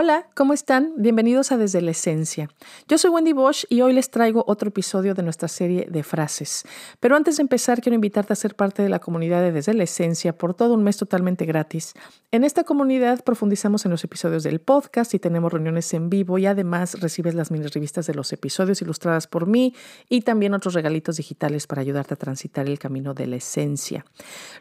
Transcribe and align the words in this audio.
Hola, 0.00 0.28
¿cómo 0.36 0.52
están? 0.52 0.92
Bienvenidos 0.96 1.50
a 1.50 1.56
Desde 1.56 1.80
la 1.80 1.90
Esencia. 1.90 2.48
Yo 2.86 2.98
soy 2.98 3.10
Wendy 3.10 3.32
Bosch 3.32 3.64
y 3.68 3.80
hoy 3.80 3.92
les 3.92 4.10
traigo 4.10 4.44
otro 4.46 4.68
episodio 4.68 5.12
de 5.12 5.24
nuestra 5.24 5.48
serie 5.48 5.88
de 5.90 6.04
frases. 6.04 6.62
Pero 7.00 7.16
antes 7.16 7.38
de 7.38 7.42
empezar, 7.42 7.80
quiero 7.80 7.96
invitarte 7.96 8.32
a 8.32 8.36
ser 8.36 8.54
parte 8.54 8.80
de 8.80 8.90
la 8.90 9.00
comunidad 9.00 9.42
de 9.42 9.50
Desde 9.50 9.74
la 9.74 9.82
Esencia 9.82 10.38
por 10.38 10.54
todo 10.54 10.74
un 10.74 10.84
mes 10.84 10.98
totalmente 10.98 11.46
gratis. 11.46 11.94
En 12.30 12.44
esta 12.44 12.62
comunidad 12.62 13.24
profundizamos 13.24 13.86
en 13.86 13.90
los 13.90 14.04
episodios 14.04 14.44
del 14.44 14.60
podcast 14.60 15.14
y 15.14 15.18
tenemos 15.18 15.52
reuniones 15.52 15.92
en 15.92 16.10
vivo 16.10 16.38
y 16.38 16.46
además 16.46 17.00
recibes 17.00 17.34
las 17.34 17.50
mini 17.50 17.66
revistas 17.66 18.06
de 18.06 18.14
los 18.14 18.32
episodios 18.32 18.80
ilustradas 18.80 19.26
por 19.26 19.48
mí 19.48 19.74
y 20.08 20.20
también 20.20 20.54
otros 20.54 20.74
regalitos 20.74 21.16
digitales 21.16 21.66
para 21.66 21.82
ayudarte 21.82 22.14
a 22.14 22.18
transitar 22.18 22.68
el 22.68 22.78
camino 22.78 23.14
de 23.14 23.26
la 23.26 23.34
esencia. 23.34 24.04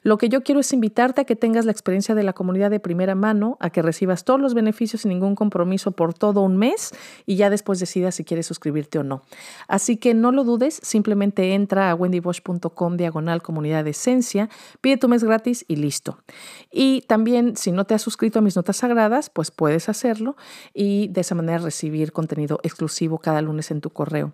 Lo 0.02 0.18
que 0.18 0.30
yo 0.30 0.42
quiero 0.42 0.62
es 0.62 0.74
invitarte 0.74 1.22
a 1.22 1.26
que 1.26 1.36
tengas 1.36 1.66
la 1.66 1.74
experiencia 1.74 2.16
de 2.16 2.24
la 2.24 2.34
comunidad 2.34 2.72
de 2.72 2.80
primera 2.80 3.14
mano, 3.14 3.56
a 3.60 3.70
que 3.70 3.84
recibas 3.84 4.24
todos 4.24 4.42
los 4.42 4.56
beneficios 4.56 5.02
sin 5.02 5.10
ningún 5.10 5.27
compromiso 5.36 5.92
por 5.92 6.14
todo 6.14 6.42
un 6.42 6.58
mes 6.58 6.92
y 7.26 7.36
ya 7.36 7.50
después 7.50 7.80
decidas 7.80 8.16
si 8.16 8.24
quieres 8.24 8.46
suscribirte 8.46 9.00
o 9.00 9.04
no. 9.04 9.24
Así 9.68 9.98
que 9.98 10.14
no 10.14 10.32
lo 10.32 10.44
dudes, 10.44 10.80
simplemente 10.84 11.54
entra 11.54 11.92
a 11.92 11.96
wendybosch.com 11.96 12.98
diagonal 12.98 13.42
comunidad 13.42 13.84
de 13.84 13.92
esencia, 13.92 14.50
pide 14.82 14.98
tu 14.98 15.08
mes 15.08 15.24
gratis 15.24 15.66
y 15.68 15.78
listo. 15.78 16.20
Y 16.72 17.02
también 17.02 17.56
si 17.56 17.72
no 17.72 17.86
te 17.86 17.94
has 17.94 18.02
suscrito 18.02 18.40
a 18.40 18.42
mis 18.42 18.56
notas 18.56 18.78
sagradas, 18.78 19.30
pues 19.30 19.52
puedes 19.52 19.90
hacerlo 19.90 20.36
y 20.74 21.08
de 21.10 21.22
esa 21.22 21.36
manera 21.36 21.60
recibir 21.60 22.12
contenido 22.12 22.60
exclusivo 22.64 23.20
cada 23.20 23.42
lunes 23.42 23.72
en 23.72 23.82
tu 23.82 23.90
correo. 23.90 24.34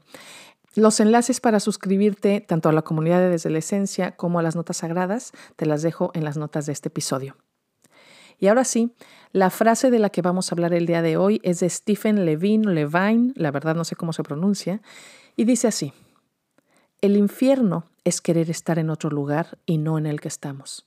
Los 0.75 0.99
enlaces 0.99 1.39
para 1.39 1.59
suscribirte 1.59 2.41
tanto 2.41 2.67
a 2.67 2.71
la 2.71 2.81
comunidad 2.81 3.19
de 3.19 3.29
Desde 3.29 3.51
la 3.51 3.59
Esencia 3.59 4.15
como 4.15 4.39
a 4.39 4.43
las 4.43 4.55
notas 4.55 4.77
sagradas 4.77 5.31
te 5.55 5.67
las 5.67 5.83
dejo 5.83 6.09
en 6.15 6.23
las 6.23 6.35
notas 6.35 6.65
de 6.65 6.73
este 6.73 6.89
episodio. 6.89 7.35
Y 8.43 8.49
ahora 8.49 8.65
sí, 8.65 8.91
la 9.31 9.49
frase 9.49 9.89
de 9.89 9.99
la 9.99 10.09
que 10.09 10.21
vamos 10.21 10.51
a 10.51 10.55
hablar 10.55 10.73
el 10.73 10.85
día 10.85 11.01
de 11.01 11.15
hoy 11.15 11.39
es 11.43 11.61
de 11.61 11.69
Stephen 11.69 12.25
Levine, 12.25 12.73
Levine, 12.73 13.31
la 13.37 13.51
verdad 13.51 13.73
no 13.73 13.85
sé 13.85 13.95
cómo 13.95 14.11
se 14.11 14.21
pronuncia, 14.21 14.81
y 15.37 15.45
dice 15.45 15.69
así, 15.69 15.93
el 16.99 17.15
infierno 17.15 17.85
es 18.03 18.19
querer 18.19 18.49
estar 18.49 18.79
en 18.79 18.89
otro 18.89 19.09
lugar 19.09 19.59
y 19.65 19.77
no 19.77 19.97
en 19.97 20.05
el 20.05 20.19
que 20.19 20.27
estamos. 20.27 20.85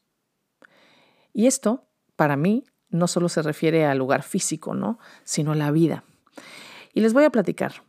Y 1.33 1.47
esto 1.47 1.87
para 2.15 2.37
mí, 2.37 2.65
no 2.91 3.09
solo 3.09 3.31
se 3.31 3.41
refiere 3.41 3.87
al 3.87 3.97
lugar 3.97 4.23
físico, 4.23 4.75
¿no? 4.75 4.99
sino 5.25 5.53
a 5.53 5.57
la 5.57 5.71
vida. 5.71 6.05
Y 6.93 7.01
les 7.01 7.15
voy 7.15 7.25
a 7.25 7.31
platicar. 7.31 7.86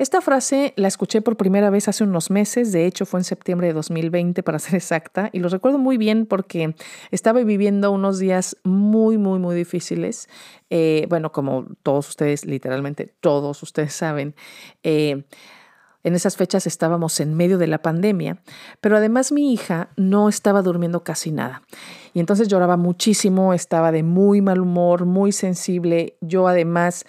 Esta 0.00 0.22
frase 0.22 0.72
la 0.76 0.88
escuché 0.88 1.20
por 1.20 1.36
primera 1.36 1.68
vez 1.68 1.86
hace 1.86 2.04
unos 2.04 2.30
meses, 2.30 2.72
de 2.72 2.86
hecho 2.86 3.04
fue 3.04 3.20
en 3.20 3.24
septiembre 3.24 3.66
de 3.66 3.74
2020 3.74 4.42
para 4.42 4.58
ser 4.58 4.76
exacta, 4.76 5.28
y 5.30 5.40
lo 5.40 5.50
recuerdo 5.50 5.76
muy 5.76 5.98
bien 5.98 6.24
porque 6.24 6.74
estaba 7.10 7.42
viviendo 7.42 7.92
unos 7.92 8.18
días 8.18 8.56
muy, 8.64 9.18
muy, 9.18 9.38
muy 9.38 9.54
difíciles. 9.54 10.30
Eh, 10.70 11.04
bueno, 11.10 11.32
como 11.32 11.66
todos 11.82 12.08
ustedes, 12.08 12.46
literalmente 12.46 13.12
todos 13.20 13.62
ustedes 13.62 13.92
saben. 13.92 14.34
Eh, 14.84 15.24
en 16.02 16.14
esas 16.14 16.38
fechas 16.38 16.66
estábamos 16.66 17.20
en 17.20 17.34
medio 17.34 17.58
de 17.58 17.66
la 17.66 17.82
pandemia, 17.82 18.40
pero 18.80 18.96
además 18.96 19.32
mi 19.32 19.52
hija 19.52 19.90
no 19.96 20.30
estaba 20.30 20.62
durmiendo 20.62 21.04
casi 21.04 21.30
nada. 21.30 21.60
Y 22.14 22.20
entonces 22.20 22.48
lloraba 22.48 22.78
muchísimo, 22.78 23.52
estaba 23.52 23.92
de 23.92 24.02
muy 24.02 24.40
mal 24.40 24.62
humor, 24.62 25.04
muy 25.04 25.32
sensible. 25.32 26.16
Yo 26.22 26.48
además 26.48 27.04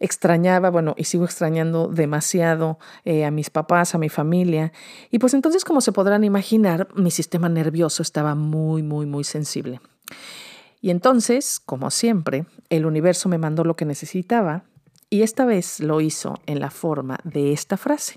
extrañaba, 0.00 0.70
bueno, 0.70 0.94
y 0.96 1.04
sigo 1.04 1.24
extrañando 1.24 1.88
demasiado 1.88 2.78
eh, 3.04 3.24
a 3.24 3.30
mis 3.30 3.50
papás, 3.50 3.94
a 3.94 3.98
mi 3.98 4.08
familia. 4.08 4.72
Y 5.10 5.18
pues 5.18 5.34
entonces, 5.34 5.64
como 5.64 5.80
se 5.80 5.92
podrán 5.92 6.24
imaginar, 6.24 6.88
mi 6.94 7.10
sistema 7.10 7.48
nervioso 7.48 8.02
estaba 8.02 8.34
muy, 8.34 8.82
muy, 8.82 9.06
muy 9.06 9.24
sensible. 9.24 9.80
Y 10.80 10.90
entonces, 10.90 11.60
como 11.64 11.90
siempre, 11.90 12.46
el 12.70 12.86
universo 12.86 13.28
me 13.28 13.38
mandó 13.38 13.64
lo 13.64 13.76
que 13.76 13.84
necesitaba 13.84 14.64
y 15.10 15.22
esta 15.22 15.44
vez 15.44 15.80
lo 15.80 16.00
hizo 16.00 16.38
en 16.46 16.60
la 16.60 16.70
forma 16.70 17.18
de 17.24 17.52
esta 17.52 17.76
frase, 17.76 18.16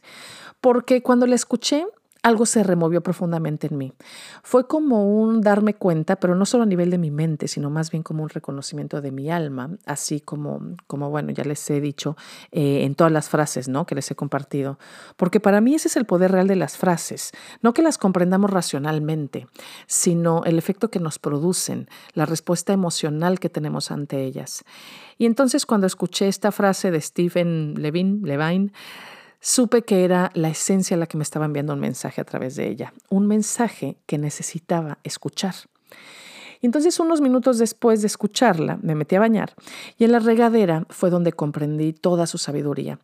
porque 0.60 1.02
cuando 1.02 1.26
la 1.26 1.36
escuché 1.36 1.86
algo 2.24 2.46
se 2.46 2.64
removió 2.64 3.02
profundamente 3.02 3.68
en 3.68 3.78
mí. 3.78 3.94
Fue 4.44 4.68
como 4.68 5.22
un 5.22 5.42
darme 5.42 5.74
cuenta, 5.74 6.18
pero 6.18 6.36
no 6.36 6.46
solo 6.46 6.64
a 6.64 6.68
nivel 6.68 6.92
de 6.92 6.98
mi 6.98 7.10
mente, 7.10 7.48
sino 7.48 7.70
más 7.70 7.90
bien 7.90 8.04
como 8.04 8.24
un 8.24 8.30
reconocimiento 8.30 9.02
de 9.02 9.12
mi 9.12 9.32
alma, 9.32 9.72
así 9.86 10.22
como, 10.22 10.76
como 10.88 11.10
bueno, 11.10 11.32
ya 11.32 11.44
les 11.44 11.68
he 11.70 11.82
dicho 11.82 12.16
eh, 12.52 12.84
en 12.84 12.94
todas 12.96 13.12
las 13.12 13.30
frases 13.30 13.68
¿no? 13.68 13.86
que 13.86 13.96
les 13.96 14.10
he 14.12 14.16
compartido. 14.16 14.78
Porque 15.18 15.40
para 15.40 15.62
mí 15.62 15.74
ese 15.74 15.88
es 15.88 15.98
el 15.98 16.06
poder 16.06 16.32
real 16.32 16.48
de 16.48 16.56
las 16.56 16.78
frases, 16.78 17.32
no 17.62 17.74
que 17.74 17.82
las 17.82 17.98
comprendamos 17.98 18.52
racionalmente, 18.52 19.48
sino 19.88 20.44
el 20.46 20.60
efecto 20.60 20.92
que 20.92 21.00
nos 21.00 21.18
producen, 21.18 21.88
la 22.14 22.28
respuesta 22.28 22.72
emocional 22.72 23.40
que 23.40 23.50
tenemos 23.50 23.90
ante 23.90 24.24
ellas. 24.24 24.64
Y 25.18 25.26
entonces 25.26 25.66
cuando 25.66 25.88
escuché 25.88 26.28
esta 26.28 26.52
frase 26.52 26.92
de 26.92 27.02
Stephen 27.02 27.76
Levine, 27.78 28.20
Levine, 28.28 28.72
supe 29.42 29.82
que 29.82 30.06
era 30.06 30.32
la 30.36 30.50
esencia 30.50 30.96
la 30.96 31.08
que 31.08 31.18
me 31.18 31.24
estaba 31.24 31.46
enviando 31.46 31.74
un 31.74 31.80
mensaje 31.80 32.22
a 32.22 32.24
través 32.24 32.56
de 32.56 32.70
ella, 32.70 32.94
un 33.10 33.28
mensaje 33.28 33.98
que 34.06 34.18
necesitaba 34.18 35.00
escuchar. 35.04 35.56
entonces 36.62 37.00
unos 37.00 37.22
minutos 37.22 37.58
después 37.58 38.02
de 38.02 38.08
escucharla, 38.08 38.78
me 38.84 38.94
metí 38.94 39.16
a 39.16 39.20
bañar 39.20 39.56
y 39.98 40.04
en 40.04 40.12
la 40.12 40.20
regadera 40.20 40.86
fue 40.90 41.10
donde 41.10 41.34
comprendí 41.34 41.92
toda 41.92 42.28
su 42.28 42.38
sabiduría. 42.38 43.00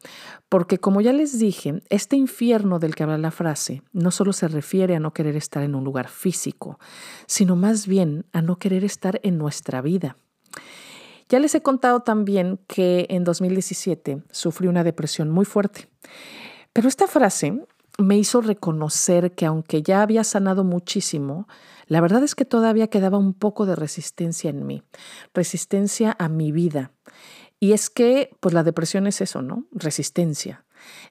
Porque 0.47 0.77
como 0.77 1.01
ya 1.01 1.11
les 1.11 1.39
dije, 1.39 1.81
este 1.89 2.15
infierno 2.15 2.77
del 2.77 2.93
que 2.93 3.01
habla 3.01 3.17
la 3.17 3.31
frase 3.31 3.81
no 3.93 4.11
solo 4.11 4.31
se 4.31 4.47
refiere 4.47 4.95
a 4.95 4.99
no 4.99 5.11
querer 5.11 5.35
estar 5.35 5.63
en 5.63 5.73
un 5.73 5.83
lugar 5.83 6.07
físico, 6.07 6.79
sino 7.25 7.55
más 7.55 7.87
bien 7.87 8.25
a 8.31 8.43
no 8.43 8.57
querer 8.57 8.83
estar 8.83 9.19
en 9.23 9.39
nuestra 9.39 9.81
vida. 9.81 10.17
Ya 11.29 11.39
les 11.39 11.55
he 11.55 11.61
contado 11.61 12.01
también 12.01 12.59
que 12.67 13.05
en 13.09 13.23
2017 13.23 14.23
sufrí 14.31 14.67
una 14.67 14.83
depresión 14.83 15.29
muy 15.29 15.45
fuerte, 15.45 15.89
pero 16.73 16.87
esta 16.87 17.07
frase 17.07 17.65
me 17.97 18.17
hizo 18.17 18.41
reconocer 18.41 19.33
que 19.33 19.45
aunque 19.45 19.81
ya 19.81 20.01
había 20.01 20.23
sanado 20.23 20.63
muchísimo, 20.63 21.47
la 21.87 22.01
verdad 22.01 22.23
es 22.23 22.35
que 22.35 22.45
todavía 22.45 22.87
quedaba 22.87 23.17
un 23.17 23.33
poco 23.33 23.65
de 23.65 23.75
resistencia 23.75 24.49
en 24.49 24.65
mí, 24.65 24.83
resistencia 25.33 26.15
a 26.19 26.29
mi 26.29 26.51
vida. 26.51 26.91
Y 27.59 27.71
es 27.71 27.89
que, 27.89 28.29
pues 28.39 28.53
la 28.53 28.63
depresión 28.63 29.07
es 29.07 29.19
eso, 29.19 29.41
¿no? 29.41 29.65
Resistencia. 29.71 30.63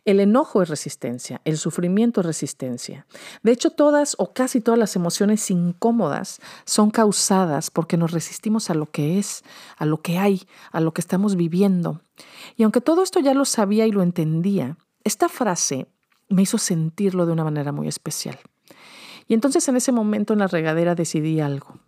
El 0.04 0.20
enojo 0.20 0.62
es 0.62 0.68
resistencia, 0.68 1.40
el 1.44 1.58
sufrimiento 1.58 2.20
es 2.20 2.26
resistencia. 2.26 3.06
De 3.42 3.52
hecho, 3.52 3.70
todas 3.70 4.14
o 4.18 4.32
casi 4.32 4.60
todas 4.60 4.78
las 4.78 4.96
emociones 4.96 5.50
incómodas 5.50 6.40
son 6.64 6.90
causadas 6.90 7.70
porque 7.70 7.96
nos 7.96 8.12
resistimos 8.12 8.70
a 8.70 8.74
lo 8.74 8.86
que 8.86 9.18
es, 9.18 9.42
a 9.76 9.86
lo 9.86 10.00
que 10.02 10.18
hay, 10.18 10.46
a 10.72 10.80
lo 10.80 10.92
que 10.92 11.00
estamos 11.00 11.36
viviendo. 11.36 12.00
Y 12.56 12.62
aunque 12.62 12.80
todo 12.80 13.02
esto 13.02 13.20
ya 13.20 13.34
lo 13.34 13.44
sabía 13.44 13.86
y 13.86 13.92
lo 13.92 14.02
entendía, 14.02 14.76
esta 15.04 15.28
frase 15.28 15.88
me 16.28 16.42
hizo 16.42 16.58
sentirlo 16.58 17.26
de 17.26 17.32
una 17.32 17.44
manera 17.44 17.72
muy 17.72 17.88
especial. 17.88 18.38
Y 19.28 19.34
entonces 19.34 19.66
en 19.68 19.76
ese 19.76 19.92
momento 19.92 20.32
en 20.32 20.40
la 20.40 20.46
regadera 20.46 20.94
decidí 20.94 21.40
algo, 21.40 21.78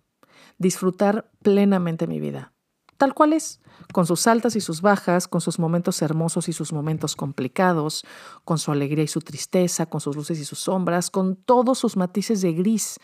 disfrutar 0.58 1.30
plenamente 1.42 2.06
mi 2.06 2.20
vida, 2.20 2.52
tal 2.98 3.14
cual 3.14 3.32
es, 3.32 3.60
con 3.92 4.06
sus 4.06 4.26
altas 4.26 4.56
y 4.56 4.60
sus 4.60 4.82
bajas, 4.82 5.28
con 5.28 5.40
sus 5.40 5.58
momentos 5.58 6.02
hermosos 6.02 6.48
y 6.48 6.52
sus 6.52 6.72
momentos 6.72 7.16
complicados, 7.16 8.04
con 8.44 8.58
su 8.58 8.70
alegría 8.70 9.04
y 9.04 9.08
su 9.08 9.20
tristeza, 9.20 9.86
con 9.86 10.00
sus 10.00 10.16
luces 10.16 10.38
y 10.38 10.44
sus 10.44 10.58
sombras, 10.58 11.10
con 11.10 11.36
todos 11.36 11.78
sus 11.78 11.96
matices 11.96 12.42
de 12.42 12.52
gris. 12.52 12.98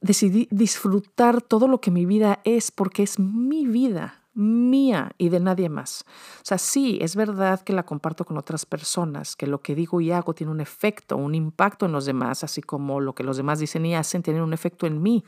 Decidí 0.00 0.48
disfrutar 0.50 1.42
todo 1.42 1.68
lo 1.68 1.80
que 1.80 1.90
mi 1.90 2.06
vida 2.06 2.40
es 2.44 2.70
porque 2.70 3.02
es 3.02 3.18
mi 3.18 3.66
vida, 3.66 4.22
mía 4.34 5.12
y 5.18 5.28
de 5.28 5.40
nadie 5.40 5.68
más. 5.68 6.04
O 6.38 6.44
sea, 6.44 6.58
sí, 6.58 6.98
es 7.00 7.14
verdad 7.16 7.60
que 7.60 7.72
la 7.72 7.84
comparto 7.84 8.24
con 8.24 8.38
otras 8.38 8.66
personas, 8.66 9.36
que 9.36 9.46
lo 9.46 9.60
que 9.60 9.74
digo 9.74 10.00
y 10.00 10.10
hago 10.10 10.34
tiene 10.34 10.52
un 10.52 10.60
efecto, 10.60 11.16
un 11.16 11.34
impacto 11.34 11.86
en 11.86 11.92
los 11.92 12.06
demás, 12.06 12.44
así 12.44 12.62
como 12.62 13.00
lo 13.00 13.14
que 13.14 13.24
los 13.24 13.36
demás 13.36 13.58
dicen 13.58 13.86
y 13.86 13.94
hacen 13.94 14.22
tiene 14.22 14.42
un 14.42 14.52
efecto 14.52 14.86
en 14.86 15.02
mí 15.02 15.24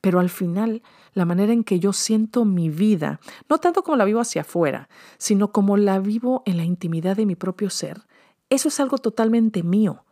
pero 0.00 0.20
al 0.20 0.30
final 0.30 0.82
la 1.12 1.24
manera 1.24 1.52
en 1.52 1.64
que 1.64 1.80
yo 1.80 1.92
siento 1.92 2.44
mi 2.44 2.68
vida, 2.68 3.20
no 3.48 3.58
tanto 3.58 3.82
como 3.82 3.96
la 3.96 4.04
vivo 4.04 4.20
hacia 4.20 4.42
afuera, 4.42 4.88
sino 5.18 5.52
como 5.52 5.76
la 5.76 5.98
vivo 5.98 6.42
en 6.46 6.56
la 6.56 6.64
intimidad 6.64 7.16
de 7.16 7.26
mi 7.26 7.34
propio 7.34 7.70
ser, 7.70 8.02
eso 8.50 8.68
es 8.68 8.78
algo 8.80 8.98
totalmente 8.98 9.62
mío. 9.62 10.04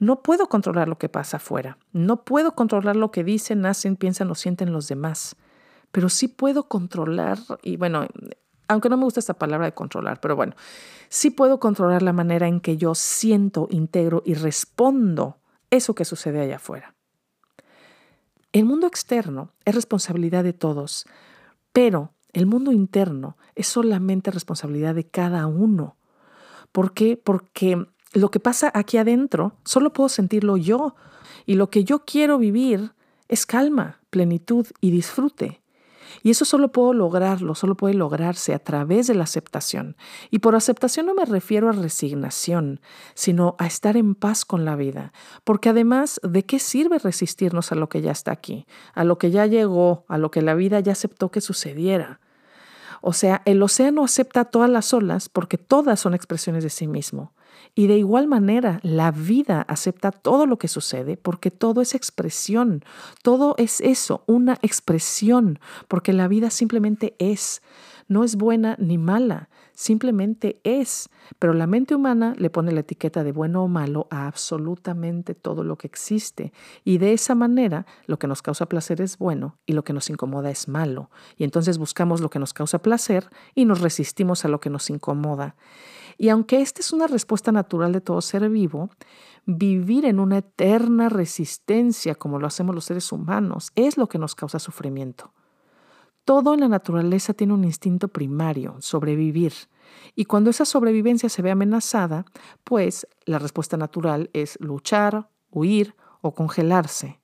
No 0.00 0.22
puedo 0.22 0.48
controlar 0.48 0.88
lo 0.88 0.98
que 0.98 1.08
pasa 1.08 1.38
afuera, 1.38 1.78
no 1.92 2.24
puedo 2.24 2.52
controlar 2.54 2.96
lo 2.96 3.10
que 3.10 3.24
dicen, 3.24 3.66
hacen, 3.66 3.96
piensan 3.96 4.30
o 4.30 4.34
sienten 4.34 4.72
los 4.72 4.88
demás, 4.88 5.36
pero 5.90 6.08
sí 6.08 6.28
puedo 6.28 6.68
controlar, 6.68 7.38
y 7.62 7.76
bueno, 7.76 8.06
aunque 8.68 8.88
no 8.88 8.96
me 8.96 9.04
gusta 9.04 9.20
esta 9.20 9.34
palabra 9.34 9.66
de 9.66 9.72
controlar, 9.72 10.20
pero 10.20 10.36
bueno, 10.36 10.54
sí 11.08 11.30
puedo 11.30 11.58
controlar 11.58 12.02
la 12.02 12.12
manera 12.12 12.46
en 12.46 12.60
que 12.60 12.76
yo 12.76 12.94
siento, 12.94 13.66
integro 13.70 14.22
y 14.24 14.34
respondo 14.34 15.38
eso 15.70 15.94
que 15.94 16.04
sucede 16.04 16.40
allá 16.40 16.56
afuera. 16.56 16.94
El 18.52 18.64
mundo 18.64 18.86
externo 18.86 19.52
es 19.64 19.74
responsabilidad 19.74 20.42
de 20.42 20.54
todos, 20.54 21.06
pero 21.72 22.14
el 22.32 22.46
mundo 22.46 22.72
interno 22.72 23.36
es 23.54 23.66
solamente 23.66 24.30
responsabilidad 24.30 24.94
de 24.94 25.04
cada 25.04 25.46
uno. 25.46 25.96
¿Por 26.72 26.94
qué? 26.94 27.16
Porque 27.16 27.86
lo 28.14 28.30
que 28.30 28.40
pasa 28.40 28.70
aquí 28.74 28.96
adentro 28.96 29.52
solo 29.64 29.92
puedo 29.92 30.08
sentirlo 30.08 30.56
yo 30.56 30.94
y 31.44 31.54
lo 31.54 31.68
que 31.68 31.84
yo 31.84 32.04
quiero 32.04 32.38
vivir 32.38 32.92
es 33.28 33.44
calma, 33.44 34.00
plenitud 34.10 34.66
y 34.80 34.90
disfrute. 34.90 35.60
Y 36.22 36.30
eso 36.30 36.44
solo 36.44 36.72
puedo 36.72 36.92
lograrlo, 36.92 37.54
solo 37.54 37.76
puede 37.76 37.94
lograrse 37.94 38.54
a 38.54 38.58
través 38.58 39.06
de 39.06 39.14
la 39.14 39.24
aceptación. 39.24 39.96
Y 40.30 40.40
por 40.40 40.54
aceptación 40.54 41.06
no 41.06 41.14
me 41.14 41.24
refiero 41.24 41.68
a 41.68 41.72
resignación, 41.72 42.80
sino 43.14 43.56
a 43.58 43.66
estar 43.66 43.96
en 43.96 44.14
paz 44.14 44.44
con 44.44 44.64
la 44.64 44.76
vida. 44.76 45.12
Porque 45.44 45.68
además, 45.68 46.20
¿de 46.22 46.44
qué 46.44 46.58
sirve 46.58 46.98
resistirnos 46.98 47.72
a 47.72 47.74
lo 47.74 47.88
que 47.88 48.00
ya 48.00 48.12
está 48.12 48.32
aquí, 48.32 48.66
a 48.94 49.04
lo 49.04 49.18
que 49.18 49.30
ya 49.30 49.46
llegó, 49.46 50.04
a 50.08 50.18
lo 50.18 50.30
que 50.30 50.42
la 50.42 50.54
vida 50.54 50.80
ya 50.80 50.92
aceptó 50.92 51.30
que 51.30 51.40
sucediera? 51.40 52.20
O 53.00 53.12
sea, 53.12 53.42
el 53.44 53.62
océano 53.62 54.04
acepta 54.04 54.44
todas 54.44 54.70
las 54.70 54.92
olas 54.92 55.28
porque 55.28 55.58
todas 55.58 56.00
son 56.00 56.14
expresiones 56.14 56.64
de 56.64 56.70
sí 56.70 56.88
mismo. 56.88 57.32
Y 57.74 57.86
de 57.86 57.96
igual 57.98 58.26
manera, 58.26 58.80
la 58.82 59.10
vida 59.10 59.62
acepta 59.62 60.10
todo 60.10 60.46
lo 60.46 60.58
que 60.58 60.68
sucede 60.68 61.16
porque 61.16 61.50
todo 61.50 61.80
es 61.80 61.94
expresión, 61.94 62.84
todo 63.22 63.54
es 63.56 63.80
eso, 63.80 64.24
una 64.26 64.58
expresión, 64.62 65.60
porque 65.86 66.12
la 66.12 66.28
vida 66.28 66.50
simplemente 66.50 67.14
es, 67.18 67.62
no 68.08 68.24
es 68.24 68.36
buena 68.36 68.74
ni 68.78 68.98
mala, 68.98 69.48
simplemente 69.74 70.60
es. 70.64 71.08
Pero 71.38 71.52
la 71.52 71.66
mente 71.66 71.94
humana 71.94 72.34
le 72.36 72.50
pone 72.50 72.72
la 72.72 72.80
etiqueta 72.80 73.22
de 73.22 73.32
bueno 73.32 73.62
o 73.62 73.68
malo 73.68 74.08
a 74.10 74.26
absolutamente 74.26 75.34
todo 75.34 75.62
lo 75.62 75.76
que 75.76 75.86
existe. 75.86 76.52
Y 76.84 76.98
de 76.98 77.12
esa 77.12 77.34
manera, 77.34 77.86
lo 78.06 78.18
que 78.18 78.26
nos 78.26 78.42
causa 78.42 78.66
placer 78.66 79.00
es 79.00 79.18
bueno 79.18 79.58
y 79.66 79.74
lo 79.74 79.84
que 79.84 79.92
nos 79.92 80.10
incomoda 80.10 80.50
es 80.50 80.68
malo. 80.68 81.10
Y 81.36 81.44
entonces 81.44 81.78
buscamos 81.78 82.20
lo 82.20 82.30
que 82.30 82.38
nos 82.38 82.54
causa 82.54 82.80
placer 82.80 83.28
y 83.54 83.66
nos 83.66 83.80
resistimos 83.80 84.44
a 84.44 84.48
lo 84.48 84.58
que 84.58 84.70
nos 84.70 84.90
incomoda. 84.90 85.54
Y 86.18 86.28
aunque 86.30 86.60
esta 86.60 86.80
es 86.80 86.92
una 86.92 87.06
respuesta 87.06 87.52
natural 87.52 87.92
de 87.92 88.00
todo 88.00 88.20
ser 88.20 88.48
vivo, 88.50 88.90
vivir 89.46 90.04
en 90.04 90.18
una 90.18 90.38
eterna 90.38 91.08
resistencia 91.08 92.16
como 92.16 92.40
lo 92.40 92.48
hacemos 92.48 92.74
los 92.74 92.84
seres 92.84 93.12
humanos 93.12 93.70
es 93.76 93.96
lo 93.96 94.08
que 94.08 94.18
nos 94.18 94.34
causa 94.34 94.58
sufrimiento. 94.58 95.32
Todo 96.24 96.52
en 96.52 96.60
la 96.60 96.68
naturaleza 96.68 97.32
tiene 97.32 97.54
un 97.54 97.64
instinto 97.64 98.08
primario, 98.08 98.76
sobrevivir. 98.80 99.54
Y 100.14 100.26
cuando 100.26 100.50
esa 100.50 100.66
sobrevivencia 100.66 101.30
se 101.30 101.40
ve 101.40 101.50
amenazada, 101.50 102.26
pues 102.64 103.06
la 103.24 103.38
respuesta 103.38 103.78
natural 103.78 104.28
es 104.34 104.58
luchar, 104.60 105.30
huir 105.50 105.94
o 106.20 106.34
congelarse. 106.34 107.20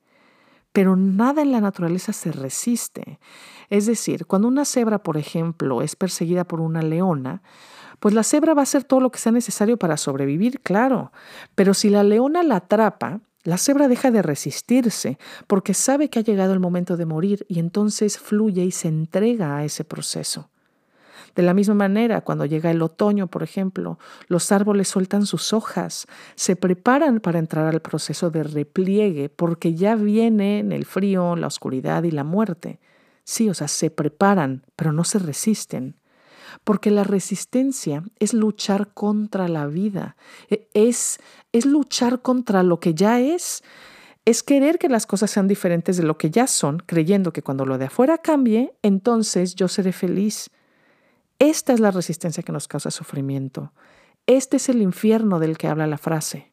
Pero 0.72 0.96
nada 0.96 1.42
en 1.42 1.52
la 1.52 1.60
naturaleza 1.60 2.12
se 2.12 2.32
resiste. 2.32 3.18
Es 3.68 3.86
decir, 3.86 4.24
cuando 4.24 4.48
una 4.48 4.64
cebra, 4.64 5.02
por 5.02 5.18
ejemplo, 5.18 5.82
es 5.82 5.96
perseguida 5.96 6.44
por 6.44 6.60
una 6.60 6.80
leona, 6.80 7.42
pues 8.04 8.12
la 8.12 8.22
cebra 8.22 8.52
va 8.52 8.60
a 8.60 8.64
hacer 8.64 8.84
todo 8.84 9.00
lo 9.00 9.10
que 9.10 9.18
sea 9.18 9.32
necesario 9.32 9.78
para 9.78 9.96
sobrevivir, 9.96 10.60
claro, 10.60 11.10
pero 11.54 11.72
si 11.72 11.88
la 11.88 12.04
leona 12.04 12.42
la 12.42 12.56
atrapa, 12.56 13.22
la 13.44 13.56
cebra 13.56 13.88
deja 13.88 14.10
de 14.10 14.20
resistirse 14.20 15.16
porque 15.46 15.72
sabe 15.72 16.10
que 16.10 16.18
ha 16.18 16.22
llegado 16.22 16.52
el 16.52 16.60
momento 16.60 16.98
de 16.98 17.06
morir 17.06 17.46
y 17.48 17.60
entonces 17.60 18.18
fluye 18.18 18.62
y 18.62 18.72
se 18.72 18.88
entrega 18.88 19.56
a 19.56 19.64
ese 19.64 19.84
proceso. 19.84 20.50
De 21.34 21.42
la 21.42 21.54
misma 21.54 21.76
manera, 21.76 22.20
cuando 22.20 22.44
llega 22.44 22.70
el 22.70 22.82
otoño, 22.82 23.28
por 23.28 23.42
ejemplo, 23.42 23.98
los 24.28 24.52
árboles 24.52 24.88
sueltan 24.88 25.24
sus 25.24 25.54
hojas, 25.54 26.06
se 26.34 26.56
preparan 26.56 27.20
para 27.20 27.38
entrar 27.38 27.68
al 27.68 27.80
proceso 27.80 28.28
de 28.28 28.42
repliegue 28.42 29.30
porque 29.30 29.72
ya 29.72 29.94
viene 29.94 30.60
el 30.60 30.84
frío, 30.84 31.36
la 31.36 31.46
oscuridad 31.46 32.02
y 32.02 32.10
la 32.10 32.22
muerte. 32.22 32.80
Sí, 33.24 33.48
o 33.48 33.54
sea, 33.54 33.66
se 33.66 33.90
preparan, 33.90 34.66
pero 34.76 34.92
no 34.92 35.04
se 35.04 35.18
resisten 35.18 35.96
porque 36.64 36.90
la 36.90 37.04
resistencia 37.04 38.04
es 38.18 38.34
luchar 38.34 38.88
contra 38.94 39.48
la 39.48 39.66
vida, 39.66 40.16
e, 40.48 40.68
es, 40.74 41.18
es 41.52 41.66
luchar 41.66 42.22
contra 42.22 42.62
lo 42.62 42.80
que 42.80 42.94
ya 42.94 43.20
es, 43.20 43.62
es 44.24 44.42
querer 44.42 44.78
que 44.78 44.88
las 44.88 45.06
cosas 45.06 45.30
sean 45.30 45.48
diferentes 45.48 45.96
de 45.96 46.02
lo 46.02 46.16
que 46.16 46.30
ya 46.30 46.46
son, 46.46 46.78
creyendo 46.78 47.32
que 47.32 47.42
cuando 47.42 47.66
lo 47.66 47.78
de 47.78 47.86
afuera 47.86 48.18
cambie, 48.18 48.74
entonces 48.82 49.54
yo 49.54 49.68
seré 49.68 49.92
feliz. 49.92 50.50
Esta 51.38 51.72
es 51.72 51.80
la 51.80 51.90
resistencia 51.90 52.42
que 52.42 52.52
nos 52.52 52.68
causa 52.68 52.90
sufrimiento. 52.90 53.72
Este 54.26 54.56
es 54.56 54.68
el 54.70 54.80
infierno 54.80 55.38
del 55.40 55.58
que 55.58 55.68
habla 55.68 55.86
la 55.86 55.98
frase. 55.98 56.52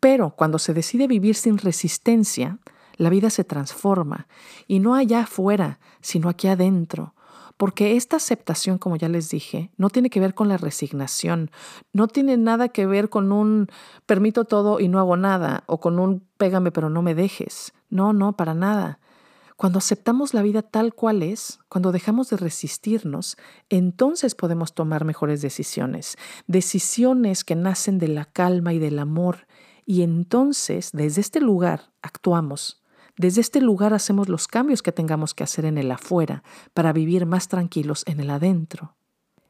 Pero 0.00 0.34
cuando 0.36 0.58
se 0.58 0.74
decide 0.74 1.06
vivir 1.06 1.36
sin 1.36 1.58
resistencia, 1.58 2.58
la 2.96 3.10
vida 3.10 3.30
se 3.30 3.44
transforma, 3.44 4.26
y 4.66 4.80
no 4.80 4.94
allá 4.94 5.20
afuera, 5.20 5.78
sino 6.00 6.28
aquí 6.28 6.48
adentro, 6.48 7.14
porque 7.56 7.96
esta 7.96 8.16
aceptación, 8.16 8.78
como 8.78 8.96
ya 8.96 9.08
les 9.08 9.30
dije, 9.30 9.70
no 9.76 9.90
tiene 9.90 10.10
que 10.10 10.20
ver 10.20 10.34
con 10.34 10.48
la 10.48 10.56
resignación, 10.56 11.50
no 11.92 12.08
tiene 12.08 12.36
nada 12.36 12.68
que 12.68 12.86
ver 12.86 13.08
con 13.08 13.32
un 13.32 13.68
permito 14.06 14.44
todo 14.44 14.80
y 14.80 14.88
no 14.88 14.98
hago 14.98 15.16
nada, 15.16 15.64
o 15.66 15.78
con 15.80 15.98
un 15.98 16.26
pégame 16.36 16.72
pero 16.72 16.90
no 16.90 17.02
me 17.02 17.14
dejes. 17.14 17.72
No, 17.90 18.12
no, 18.12 18.36
para 18.36 18.54
nada. 18.54 18.98
Cuando 19.56 19.78
aceptamos 19.78 20.34
la 20.34 20.42
vida 20.42 20.62
tal 20.62 20.94
cual 20.94 21.22
es, 21.22 21.60
cuando 21.68 21.92
dejamos 21.92 22.28
de 22.28 22.36
resistirnos, 22.36 23.36
entonces 23.68 24.34
podemos 24.34 24.74
tomar 24.74 25.04
mejores 25.04 25.42
decisiones, 25.42 26.16
decisiones 26.48 27.44
que 27.44 27.54
nacen 27.54 27.98
de 27.98 28.08
la 28.08 28.24
calma 28.24 28.72
y 28.72 28.80
del 28.80 28.98
amor, 28.98 29.46
y 29.86 30.02
entonces 30.02 30.90
desde 30.92 31.20
este 31.20 31.40
lugar 31.40 31.92
actuamos 32.02 32.83
desde 33.16 33.40
este 33.40 33.60
lugar 33.60 33.94
hacemos 33.94 34.28
los 34.28 34.48
cambios 34.48 34.82
que 34.82 34.92
tengamos 34.92 35.34
que 35.34 35.44
hacer 35.44 35.64
en 35.64 35.78
el 35.78 35.90
afuera 35.90 36.42
para 36.72 36.92
vivir 36.92 37.26
más 37.26 37.48
tranquilos 37.48 38.02
en 38.06 38.20
el 38.20 38.30
adentro. 38.30 38.94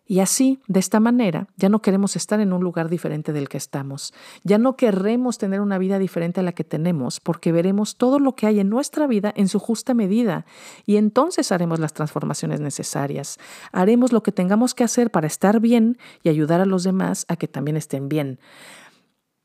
Y 0.06 0.20
así, 0.20 0.61
de 0.69 0.81
esta 0.81 1.00
manera, 1.00 1.49
ya 1.56 1.70
no 1.70 1.81
queremos 1.81 2.14
estar 2.14 2.38
en 2.40 2.52
un 2.52 2.62
lugar 2.62 2.90
diferente 2.90 3.32
del 3.32 3.49
que 3.49 3.56
estamos. 3.56 4.12
Ya 4.43 4.58
no 4.58 4.76
querremos 4.76 5.38
tener 5.38 5.62
una 5.62 5.78
vida 5.78 5.99
diferente 5.99 6.40
a 6.40 6.43
la 6.43 6.52
que 6.52 6.62
tenemos 6.62 7.20
porque 7.20 7.52
veremos 7.52 7.96
todo 7.96 8.19
lo 8.19 8.34
que 8.34 8.46
hay 8.46 8.61
en 8.61 8.69
nuestra 8.69 9.06
vida 9.06 9.32
en 9.34 9.49
su 9.49 9.58
justa 9.58 9.94
medida 9.94 10.44
y 10.84 10.96
entonces 10.96 11.52
haremos 11.52 11.78
las 11.78 11.94
transformaciones 11.94 12.61
necesarias. 12.61 13.38
Haremos 13.72 14.12
lo 14.12 14.22
que 14.22 14.32
tengamos 14.32 14.75
que 14.75 14.84
hacer 14.84 15.11
para 15.11 15.26
estar 15.26 15.58
bien 15.61 15.96
y 16.22 16.28
ayudar 16.28 16.61
a 16.61 16.66
los 16.66 16.84
demás 16.84 17.25
a 17.28 17.37
que 17.37 17.49
también 17.49 17.78
estén 17.78 18.11
bien. 18.11 18.38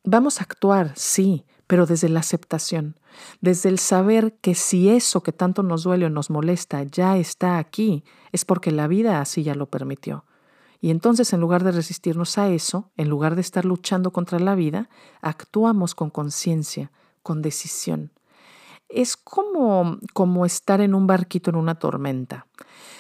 Vamos 0.04 0.42
a 0.42 0.44
actuar, 0.44 0.92
sí, 0.96 1.46
pero 1.70 1.86
desde 1.86 2.10
la 2.10 2.22
aceptación, 2.22 2.96
desde 3.42 3.70
el 3.70 3.78
saber 3.78 4.34
que 4.42 4.56
si 4.56 4.90
eso 4.90 5.22
que 5.22 5.32
tanto 5.32 5.62
nos 5.62 5.84
duele 5.84 6.08
o 6.08 6.10
nos 6.10 6.32
molesta 6.32 6.82
ya 6.82 7.16
está 7.16 7.60
aquí, 7.60 8.04
es 8.32 8.44
porque 8.44 8.72
la 8.72 8.88
vida 8.88 9.22
así 9.22 9.44
ya 9.44 9.54
lo 9.54 9.68
permitió. 9.68 10.26
Y 10.82 10.90
entonces 10.90 11.32
en 11.32 11.42
lugar 11.42 11.64
de 11.64 11.72
resistirnos 11.72 12.40
a 12.40 12.50
eso, 12.50 12.90
en 12.98 13.08
lugar 13.08 13.36
de 13.36 13.42
estar 13.42 13.66
luchando 13.66 14.10
contra 14.10 14.40
la 14.40 14.56
vida, 14.56 14.90
actuamos 15.22 15.94
con 15.94 16.10
conciencia, 16.10 16.92
con 17.22 17.44
decisión. 17.44 18.14
Es 18.88 19.16
como, 19.16 20.00
como 20.16 20.48
estar 20.48 20.82
en 20.82 20.96
un 20.96 21.06
barquito 21.06 21.52
en 21.52 21.56
una 21.56 21.76
tormenta. 21.76 22.48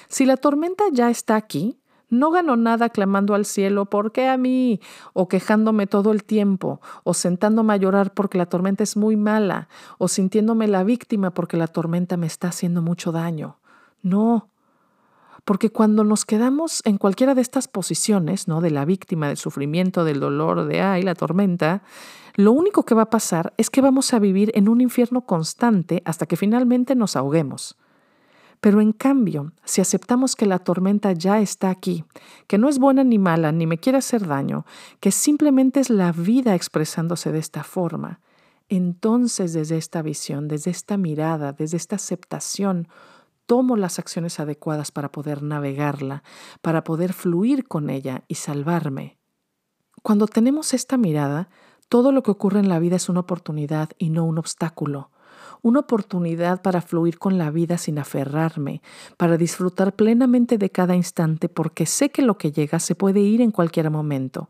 Si 0.10 0.28
la 0.28 0.38
tormenta 0.38 0.84
ya 0.94 1.10
está 1.10 1.38
aquí, 1.38 1.80
no 2.10 2.32
gano 2.32 2.56
nada 2.56 2.90
clamando 2.90 3.36
al 3.36 3.46
cielo, 3.46 3.86
¿por 3.86 4.12
qué 4.12 4.28
a 4.28 4.38
mí? 4.38 4.80
o 5.14 5.28
quejándome 5.28 5.88
todo 5.88 6.12
el 6.12 6.24
tiempo, 6.24 6.82
o 7.04 7.14
sentándome 7.14 7.74
a 7.74 7.78
llorar 7.78 8.14
porque 8.14 8.38
la 8.38 8.46
tormenta 8.48 8.84
es 8.84 8.98
muy 8.98 9.16
mala, 9.16 9.70
o 9.98 10.08
sintiéndome 10.08 10.68
la 10.68 10.84
víctima 10.84 11.32
porque 11.32 11.58
la 11.58 11.68
tormenta 11.68 12.18
me 12.18 12.28
está 12.28 12.50
haciendo 12.50 12.82
mucho 12.82 13.12
daño. 13.12 13.58
No, 14.02 14.50
porque 15.46 15.72
cuando 15.72 16.04
nos 16.04 16.26
quedamos 16.26 16.82
en 16.86 16.98
cualquiera 16.98 17.36
de 17.36 17.42
estas 17.42 17.68
posiciones, 17.68 18.48
¿no? 18.48 18.62
De 18.62 18.72
la 18.72 18.86
víctima, 18.86 19.28
del 19.28 19.38
sufrimiento, 19.38 20.04
del 20.04 20.20
dolor, 20.20 20.66
de 20.66 20.82
ay, 20.82 21.02
la 21.02 21.16
tormenta, 21.16 21.82
lo 22.36 22.52
único 22.52 22.84
que 22.84 22.96
va 22.96 23.04
a 23.04 23.10
pasar 23.10 23.54
es 23.58 23.70
que 23.70 23.82
vamos 23.82 24.14
a 24.14 24.20
vivir 24.20 24.52
en 24.54 24.70
un 24.70 24.80
infierno 24.80 25.22
constante 25.22 26.02
hasta 26.06 26.26
que 26.26 26.38
finalmente 26.38 26.96
nos 26.96 27.16
ahoguemos. 27.16 27.78
Pero 28.60 28.82
en 28.82 28.92
cambio, 28.92 29.54
si 29.64 29.80
aceptamos 29.80 30.36
que 30.36 30.46
la 30.46 30.60
tormenta 30.60 31.14
ya 31.14 31.40
está 31.40 31.70
aquí, 31.70 32.04
que 32.48 32.58
no 32.58 32.68
es 32.68 32.78
buena 32.78 33.04
ni 33.04 33.18
mala, 33.18 33.52
ni 33.52 33.66
me 33.66 33.78
quiere 33.78 34.00
hacer 34.00 34.28
daño, 34.28 34.66
que 35.00 35.12
simplemente 35.12 35.80
es 35.80 35.90
la 35.90 36.12
vida 36.12 36.56
expresándose 36.56 37.32
de 37.32 37.40
esta 37.40 37.64
forma, 37.64 38.20
entonces 38.68 39.54
desde 39.54 39.78
esta 39.78 40.02
visión, 40.02 40.48
desde 40.48 40.72
esta 40.72 40.98
mirada, 40.98 41.54
desde 41.54 41.78
esta 41.78 41.96
aceptación, 41.96 42.88
tomo 43.46 43.78
las 43.78 43.98
acciones 43.98 44.40
adecuadas 44.40 44.92
para 44.92 45.12
poder 45.12 45.42
navegarla, 45.42 46.24
para 46.62 46.84
poder 46.84 47.14
fluir 47.14 47.68
con 47.68 47.90
ella 47.90 48.24
y 48.28 48.36
salvarme. 48.36 49.18
Cuando 50.04 50.28
tenemos 50.28 50.74
esta 50.74 50.98
mirada, 50.98 51.50
todo 51.88 52.12
lo 52.12 52.22
que 52.24 52.32
ocurre 52.32 52.60
en 52.60 52.70
la 52.70 52.78
vida 52.78 52.98
es 52.98 53.10
una 53.10 53.22
oportunidad 53.22 53.90
y 53.98 54.12
no 54.12 54.26
un 54.26 54.38
obstáculo 54.38 55.10
una 55.62 55.82
oportunidad 55.82 56.62
para 56.62 56.82
fluir 56.82 57.18
con 57.18 57.38
la 57.38 57.52
vida 57.52 57.78
sin 57.78 58.00
aferrarme, 58.00 58.82
para 59.18 59.38
disfrutar 59.38 59.96
plenamente 59.96 60.58
de 60.58 60.70
cada 60.70 60.96
instante 60.96 61.50
porque 61.50 61.86
sé 61.86 62.10
que 62.10 62.22
lo 62.22 62.38
que 62.38 62.52
llega 62.52 62.80
se 62.80 62.96
puede 62.96 63.20
ir 63.20 63.42
en 63.42 63.52
cualquier 63.52 63.90
momento. 63.90 64.50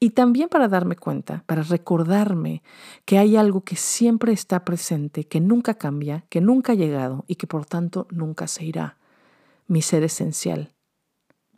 Y 0.00 0.10
también 0.10 0.48
para 0.48 0.68
darme 0.68 0.96
cuenta, 0.96 1.44
para 1.46 1.62
recordarme 1.62 2.62
que 3.04 3.18
hay 3.18 3.36
algo 3.36 3.62
que 3.62 3.76
siempre 3.76 4.32
está 4.32 4.64
presente, 4.64 5.26
que 5.26 5.40
nunca 5.40 5.74
cambia, 5.74 6.24
que 6.28 6.40
nunca 6.40 6.72
ha 6.72 6.76
llegado 6.76 7.24
y 7.26 7.36
que 7.36 7.46
por 7.46 7.64
tanto 7.64 8.06
nunca 8.10 8.46
se 8.46 8.64
irá. 8.64 8.98
Mi 9.66 9.80
ser 9.80 10.02
esencial. 10.02 10.74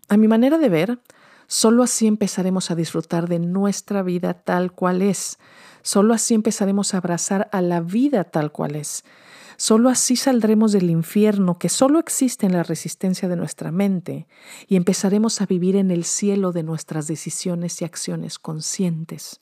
A 0.08 0.16
mi 0.16 0.28
manera 0.28 0.58
de 0.58 0.68
ver, 0.68 1.00
solo 1.46 1.82
así 1.82 2.06
empezaremos 2.06 2.70
a 2.70 2.74
disfrutar 2.74 3.28
de 3.28 3.38
nuestra 3.38 4.02
vida 4.02 4.34
tal 4.34 4.72
cual 4.72 5.02
es, 5.02 5.38
Solo 5.86 6.14
así 6.14 6.34
empezaremos 6.34 6.94
a 6.94 6.96
abrazar 6.96 7.48
a 7.52 7.62
la 7.62 7.80
vida 7.80 8.24
tal 8.24 8.50
cual 8.50 8.74
es. 8.74 9.04
Solo 9.56 9.88
así 9.88 10.16
saldremos 10.16 10.72
del 10.72 10.90
infierno 10.90 11.60
que 11.60 11.68
solo 11.68 12.00
existe 12.00 12.44
en 12.44 12.54
la 12.54 12.64
resistencia 12.64 13.28
de 13.28 13.36
nuestra 13.36 13.70
mente 13.70 14.26
y 14.66 14.74
empezaremos 14.74 15.40
a 15.40 15.46
vivir 15.46 15.76
en 15.76 15.92
el 15.92 16.02
cielo 16.02 16.50
de 16.50 16.64
nuestras 16.64 17.06
decisiones 17.06 17.80
y 17.80 17.84
acciones 17.84 18.40
conscientes. 18.40 19.40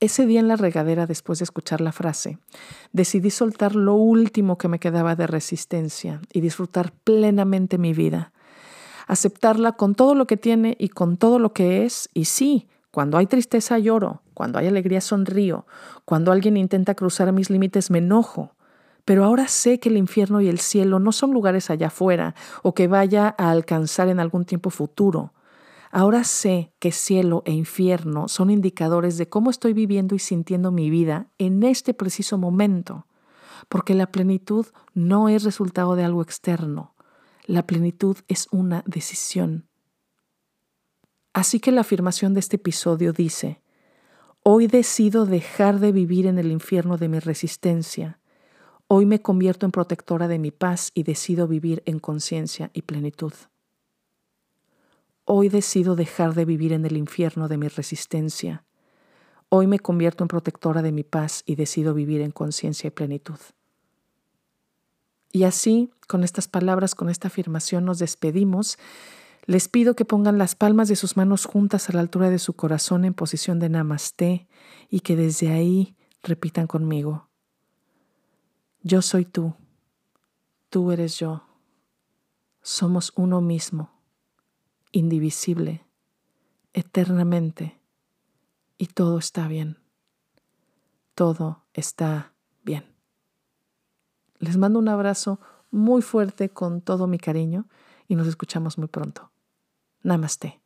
Ese 0.00 0.24
día 0.24 0.40
en 0.40 0.48
la 0.48 0.56
regadera, 0.56 1.06
después 1.06 1.40
de 1.40 1.44
escuchar 1.44 1.82
la 1.82 1.92
frase, 1.92 2.38
decidí 2.94 3.28
soltar 3.28 3.74
lo 3.76 3.96
último 3.96 4.56
que 4.56 4.68
me 4.68 4.78
quedaba 4.78 5.14
de 5.14 5.26
resistencia 5.26 6.22
y 6.32 6.40
disfrutar 6.40 6.94
plenamente 7.04 7.76
mi 7.76 7.92
vida. 7.92 8.32
Aceptarla 9.10 9.72
con 9.72 9.96
todo 9.96 10.14
lo 10.14 10.28
que 10.28 10.36
tiene 10.36 10.76
y 10.78 10.88
con 10.88 11.16
todo 11.16 11.40
lo 11.40 11.52
que 11.52 11.84
es, 11.84 12.08
y 12.14 12.26
sí, 12.26 12.68
cuando 12.92 13.18
hay 13.18 13.26
tristeza 13.26 13.76
lloro, 13.76 14.22
cuando 14.34 14.60
hay 14.60 14.68
alegría 14.68 15.00
sonrío, 15.00 15.66
cuando 16.04 16.30
alguien 16.30 16.56
intenta 16.56 16.94
cruzar 16.94 17.32
mis 17.32 17.50
límites 17.50 17.90
me 17.90 17.98
enojo, 17.98 18.54
pero 19.04 19.24
ahora 19.24 19.48
sé 19.48 19.80
que 19.80 19.88
el 19.88 19.96
infierno 19.96 20.40
y 20.40 20.48
el 20.48 20.60
cielo 20.60 21.00
no 21.00 21.10
son 21.10 21.32
lugares 21.32 21.70
allá 21.70 21.88
afuera 21.88 22.36
o 22.62 22.72
que 22.72 22.86
vaya 22.86 23.34
a 23.36 23.50
alcanzar 23.50 24.06
en 24.06 24.20
algún 24.20 24.44
tiempo 24.44 24.70
futuro. 24.70 25.32
Ahora 25.90 26.22
sé 26.22 26.70
que 26.78 26.92
cielo 26.92 27.42
e 27.46 27.50
infierno 27.50 28.28
son 28.28 28.48
indicadores 28.48 29.18
de 29.18 29.28
cómo 29.28 29.50
estoy 29.50 29.72
viviendo 29.72 30.14
y 30.14 30.20
sintiendo 30.20 30.70
mi 30.70 30.88
vida 30.88 31.26
en 31.38 31.64
este 31.64 31.94
preciso 31.94 32.38
momento, 32.38 33.06
porque 33.68 33.96
la 33.96 34.06
plenitud 34.06 34.66
no 34.94 35.28
es 35.28 35.42
resultado 35.42 35.96
de 35.96 36.04
algo 36.04 36.22
externo, 36.22 36.94
la 37.46 37.66
plenitud 37.66 38.16
es 38.28 38.48
una 38.50 38.82
decisión. 38.86 39.66
Así 41.32 41.60
que 41.60 41.72
la 41.72 41.82
afirmación 41.82 42.34
de 42.34 42.40
este 42.40 42.56
episodio 42.56 43.12
dice, 43.12 43.60
Hoy 44.42 44.66
decido 44.66 45.26
dejar 45.26 45.80
de 45.80 45.92
vivir 45.92 46.26
en 46.26 46.38
el 46.38 46.50
infierno 46.50 46.96
de 46.96 47.08
mi 47.08 47.18
resistencia 47.18 48.20
Hoy 48.92 49.06
me 49.06 49.22
convierto 49.22 49.66
en 49.66 49.70
protectora 49.70 50.26
de 50.26 50.40
mi 50.40 50.50
paz 50.50 50.90
y 50.94 51.04
decido 51.04 51.46
vivir 51.46 51.80
en 51.86 52.00
conciencia 52.00 52.72
y 52.74 52.82
plenitud. 52.82 53.32
Hoy 55.24 55.48
decido 55.48 55.94
dejar 55.94 56.34
de 56.34 56.44
vivir 56.44 56.72
en 56.72 56.84
el 56.84 56.96
infierno 56.96 57.46
de 57.46 57.56
mi 57.56 57.68
resistencia. 57.68 58.64
Hoy 59.48 59.68
me 59.68 59.78
convierto 59.78 60.24
en 60.24 60.28
protectora 60.28 60.82
de 60.82 60.90
mi 60.90 61.04
paz 61.04 61.44
y 61.46 61.54
decido 61.54 61.94
vivir 61.94 62.20
en 62.20 62.32
conciencia 62.32 62.88
y 62.88 62.90
plenitud. 62.90 63.38
Y 65.32 65.44
así, 65.44 65.90
con 66.08 66.24
estas 66.24 66.48
palabras, 66.48 66.94
con 66.94 67.08
esta 67.08 67.28
afirmación, 67.28 67.84
nos 67.84 67.98
despedimos. 67.98 68.78
Les 69.46 69.68
pido 69.68 69.94
que 69.94 70.04
pongan 70.04 70.38
las 70.38 70.54
palmas 70.54 70.88
de 70.88 70.96
sus 70.96 71.16
manos 71.16 71.44
juntas 71.44 71.88
a 71.88 71.92
la 71.92 72.00
altura 72.00 72.30
de 72.30 72.38
su 72.38 72.54
corazón 72.54 73.04
en 73.04 73.14
posición 73.14 73.58
de 73.58 73.68
namaste 73.68 74.48
y 74.88 75.00
que 75.00 75.16
desde 75.16 75.52
ahí 75.52 75.96
repitan 76.22 76.66
conmigo. 76.66 77.28
Yo 78.82 79.02
soy 79.02 79.24
tú, 79.24 79.54
tú 80.68 80.90
eres 80.90 81.18
yo. 81.18 81.44
Somos 82.62 83.12
uno 83.16 83.40
mismo, 83.40 83.90
indivisible, 84.92 85.86
eternamente, 86.72 87.80
y 88.78 88.86
todo 88.86 89.18
está 89.18 89.48
bien. 89.48 89.78
Todo 91.14 91.64
está. 91.74 92.29
Les 94.40 94.56
mando 94.56 94.78
un 94.78 94.88
abrazo 94.88 95.38
muy 95.70 96.02
fuerte 96.02 96.48
con 96.48 96.80
todo 96.80 97.06
mi 97.06 97.18
cariño 97.18 97.68
y 98.08 98.16
nos 98.16 98.26
escuchamos 98.26 98.78
muy 98.78 98.88
pronto. 98.88 99.30
Namaste. 100.02 100.59